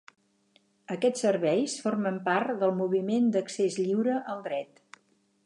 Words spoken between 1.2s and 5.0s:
serveis formen part del Moviment d'Accés Lliure al Dret.